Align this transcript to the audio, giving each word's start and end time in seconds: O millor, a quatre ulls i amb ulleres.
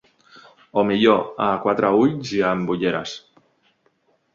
O 0.79 0.83
millor, 0.91 1.21
a 1.49 1.51
quatre 1.67 1.95
ulls 2.01 2.35
i 2.41 2.45
amb 2.57 2.77
ulleres. 2.79 3.19